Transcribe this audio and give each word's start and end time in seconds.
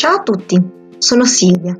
Ciao 0.00 0.14
a 0.14 0.22
tutti, 0.22 0.58
sono 0.96 1.26
Silvia, 1.26 1.76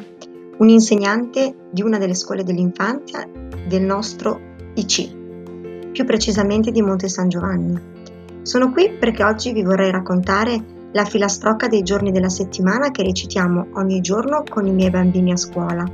un'insegnante 0.59 1.69
di 1.71 1.81
una 1.81 1.97
delle 1.97 2.13
scuole 2.13 2.45
dell'infanzia 2.45 3.27
del 3.67 3.81
nostro 3.81 4.39
IC, 4.75 5.91
più 5.91 6.05
precisamente 6.05 6.71
di 6.71 6.83
Monte 6.83 7.09
San 7.09 7.31
Giovanni. 7.31 7.81
Sono 8.43 8.73
qui 8.73 8.91
perché 8.91 9.25
oggi 9.25 9.55
vi 9.55 9.63
vorrei 9.63 9.91
raccontare 9.91 10.63
la 10.93 11.07
filastrocca 11.07 11.67
dei 11.67 11.83
giorni 11.83 12.13
della 12.13 12.29
settimana 12.29 12.91
che 12.91 13.03
recitiamo 13.03 13.69
ogni 13.77 14.03
giorno 14.03 14.43
con 14.47 14.67
i 14.67 14.73
miei 14.73 14.91
bambini 14.91 15.33
a 15.33 15.37
scuola, 15.37 15.91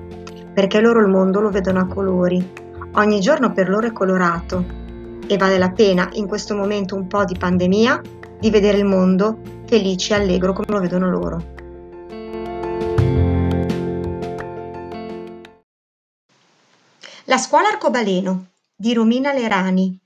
perché 0.53 0.81
loro 0.81 0.99
il 0.99 1.07
mondo 1.07 1.41
lo 1.41 1.51
vedono 1.51 1.79
a 1.79 1.87
colori. 1.87 2.45
Ogni 2.95 3.21
giorno 3.21 3.53
per 3.53 3.69
loro 3.69 3.87
è 3.87 3.93
colorato 3.93 4.65
e 5.29 5.37
vale 5.37 5.59
la 5.59 5.71
pena 5.71 6.09
in 6.15 6.27
questo 6.27 6.57
momento 6.57 6.97
un 6.97 7.07
po' 7.07 7.25
di 7.25 7.37
pandemia 7.39 8.01
di 8.41 8.51
vedere 8.51 8.79
il 8.79 8.85
mondo 8.85 9.39
felice 9.67 10.15
e 10.15 10.17
allegro 10.17 10.53
come 10.53 10.73
lo 10.73 10.81
vedono 10.81 11.09
loro. 11.09 11.55
La 17.29 17.39
scuola 17.39 17.67
arcobaleno 17.67 18.53
di 18.77 18.95
Romina 18.95 19.33
Lerani. 19.33 19.99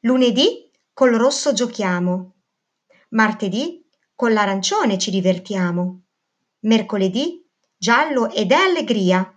Lunedì 0.00 0.68
col 0.92 1.12
rosso 1.12 1.52
giochiamo. 1.52 2.32
Martedì 3.10 3.88
con 4.16 4.32
l'arancione 4.32 4.98
ci 4.98 5.12
divertiamo. 5.12 6.00
Mercoledì 6.62 7.48
giallo 7.76 8.28
ed 8.30 8.50
è 8.50 8.56
allegria. 8.56 9.32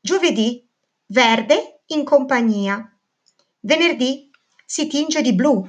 Giovedì 0.00 0.68
verde 1.06 1.82
in 1.86 2.02
compagnia. 2.02 2.92
Venerdì 3.60 4.30
si 4.66 4.88
tinge 4.88 5.22
di 5.22 5.32
blu 5.32 5.64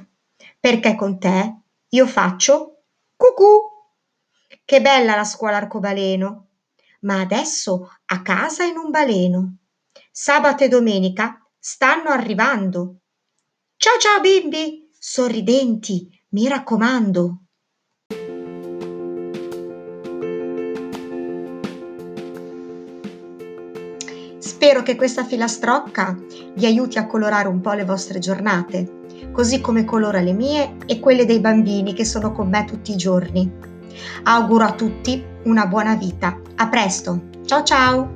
perché 0.58 0.96
con 0.96 1.20
te 1.20 1.60
io 1.90 2.06
faccio 2.08 2.82
cucù. 3.14 3.60
Che 4.64 4.80
bella 4.80 5.14
la 5.14 5.24
scuola 5.24 5.58
arcobaleno. 5.58 6.48
Ma 7.02 7.20
adesso 7.20 7.88
a 8.06 8.22
casa 8.22 8.64
in 8.64 8.76
un 8.76 8.90
baleno. 8.90 9.58
Sabato 10.18 10.64
e 10.64 10.68
domenica 10.68 11.46
stanno 11.58 12.08
arrivando. 12.08 13.00
Ciao 13.76 13.98
ciao 13.98 14.18
bimbi, 14.20 14.88
sorridenti, 14.98 16.08
mi 16.30 16.48
raccomando. 16.48 17.42
Spero 24.38 24.82
che 24.82 24.96
questa 24.96 25.22
filastrocca 25.22 26.16
vi 26.54 26.64
aiuti 26.64 26.96
a 26.96 27.06
colorare 27.06 27.48
un 27.48 27.60
po' 27.60 27.72
le 27.72 27.84
vostre 27.84 28.18
giornate, 28.18 29.28
così 29.32 29.60
come 29.60 29.84
colora 29.84 30.20
le 30.20 30.32
mie 30.32 30.78
e 30.86 30.98
quelle 30.98 31.26
dei 31.26 31.40
bambini 31.40 31.92
che 31.92 32.06
sono 32.06 32.32
con 32.32 32.48
me 32.48 32.64
tutti 32.64 32.90
i 32.90 32.96
giorni. 32.96 33.52
Auguro 34.22 34.64
a 34.64 34.72
tutti 34.72 35.22
una 35.42 35.66
buona 35.66 35.94
vita. 35.94 36.40
A 36.54 36.68
presto. 36.68 37.28
Ciao 37.44 37.62
ciao! 37.62 38.15